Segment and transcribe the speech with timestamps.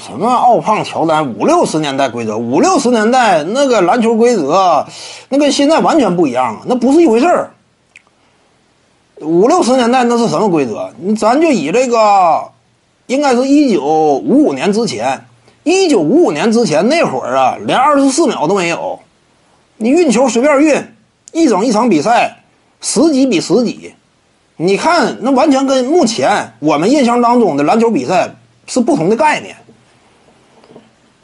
[0.00, 1.34] 什么奥胖乔丹？
[1.34, 4.86] 五六十年代规则，五六十年代那个篮球规则，
[5.28, 7.50] 那跟现在完全不一样，那不是一回事儿。
[9.20, 10.90] 五六十年代那是什么规则？
[11.18, 12.50] 咱就以这个，
[13.06, 15.26] 应该是一九五五年之前，
[15.62, 18.98] 一九五五年之前那会儿啊，连二十四秒都没有，
[19.76, 20.84] 你运球随便运，
[21.32, 22.38] 一整一场比赛
[22.80, 23.94] 十几比十几，
[24.56, 28.30] 你看那完全跟目前我们印象当中的篮球比赛
[28.66, 29.54] 是不同的概念。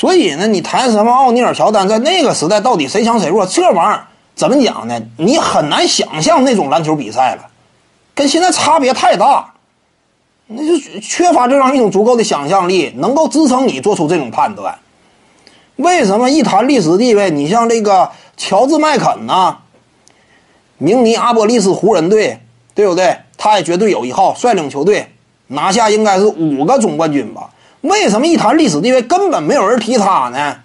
[0.00, 3.44] 所以呢，你谈什么奥尼尔、乔丹在那个时代到底谁强谁弱？
[3.44, 4.98] 这玩意儿怎么讲呢？
[5.18, 7.50] 你很难想象那种篮球比赛了，
[8.14, 9.52] 跟现在差别太大，
[10.46, 14.78] 那就缺乏这样一种足够的想象力，能够支撑你做出这种判断。
[15.76, 19.58] 为什么一谈历史地位，你像这个乔治麦肯呢，
[20.78, 22.40] 明尼阿波利斯湖人队，
[22.74, 23.18] 对不对？
[23.36, 25.12] 他也绝对有一号，率领球队
[25.48, 27.50] 拿下应该是五个总冠军吧。
[27.82, 30.56] 为什么一谈历史地位，根本没有人提他呢？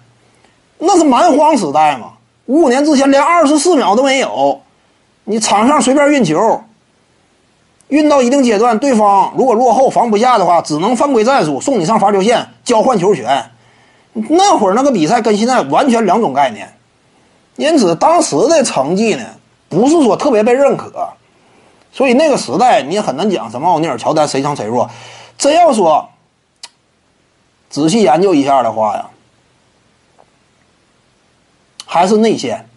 [0.78, 2.12] 那是蛮荒时代嘛！
[2.44, 4.60] 五五年之前连二十四秒都没有，
[5.24, 6.62] 你场上随便运球，
[7.88, 13.50] 运到一定阶段，对方如果落后防不下的话，只能犯规战术送你上罚球线交换球权。
[14.12, 16.74] 那会儿那个比赛跟现在完全两种概念，
[17.56, 19.24] 因此当时的成绩呢，
[19.70, 21.08] 不是说特别被认可，
[21.90, 24.90] 所以那个时代你也很难讲什么奥尼尔、乔丹谁强谁弱。
[25.38, 26.06] 真要说。
[27.68, 29.06] 仔细研究一下的话呀，
[31.84, 32.68] 还是内线，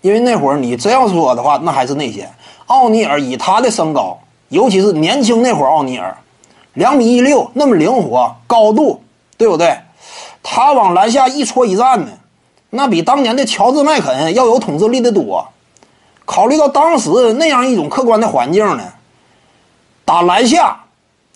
[0.00, 2.32] 因为那会儿你真要说的话，那还是内线。
[2.66, 6.16] 奥尼尔以他的身高，尤其是年轻那会儿，奥尼尔
[6.74, 9.02] 两米一六，那么灵活，高度，
[9.36, 9.78] 对不对？
[10.42, 12.12] 他往篮下一戳一站呢，
[12.70, 15.48] 那比当年的乔治麦肯要有统治力的多。
[16.24, 18.92] 考虑到当时那样一种客观的环境呢，
[20.04, 20.84] 打篮下，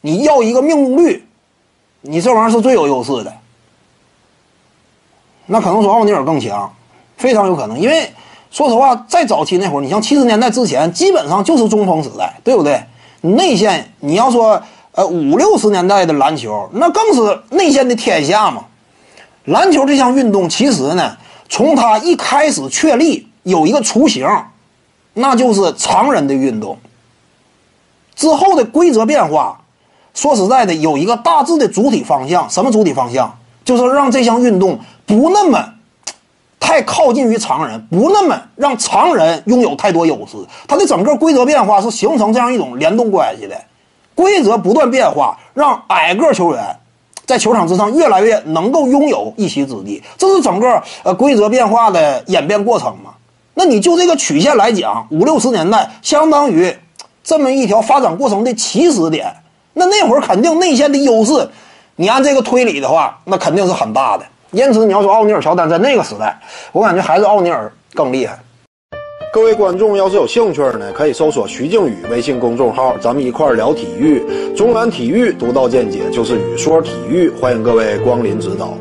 [0.03, 1.27] 你要一个命中率。
[2.03, 3.33] 你这玩意儿是最有优势的，
[5.47, 6.75] 那可能说奥尼尔更强，
[7.17, 7.79] 非常有可能。
[7.79, 8.13] 因为
[8.51, 12.83] 说实话，在早期那会儿，你像七十年代之前，基本上就是中锋时代，对不对？
[13.21, 14.61] 内线你要说，
[14.91, 18.65] 呃，五六十年代的篮球，那更是内线的天下嘛。
[19.45, 21.17] 篮球这项运动，其实呢，
[21.49, 24.29] 从它一开始确立有一个雏形，
[25.15, 26.77] 那就是常人的运动。
[28.17, 29.61] 之后的规则变化。
[30.15, 33.39] 说实在的，有一个大致的主体方向，什么主体方向？
[33.65, 35.75] 就是让这项运动不那么
[36.59, 40.37] 太靠近于常人，不那么让常人拥有太多优势。
[40.67, 43.57] 它的整个规则变化是形成这样一种联动关系的，
[44.15, 46.77] 规则不断变化，让矮个球员
[47.25, 50.03] 在球场之上越来越能够拥有一席之地。
[50.19, 53.13] 这是整个呃规则变化的演变过程嘛？
[53.55, 56.77] 那你就这个曲线来讲，五六十年代相当于
[57.23, 59.33] 这么一条发展过程的起始点。
[59.75, 61.49] 那那会儿肯定内线的优势，
[61.97, 64.25] 你按这个推理的话，那肯定是很大的。
[64.51, 66.39] 因此你要说奥尼尔、乔丹在那个时代，
[66.73, 68.39] 我感觉还是奥尼尔更厉害。
[69.33, 74.23] 各位观众要是有兴趣呢，可以搜索徐静宇微信公众号，咱们一块聊体育。
[74.55, 78.75] 中南体育独到见解就是语说体育，欢迎各位光临指导。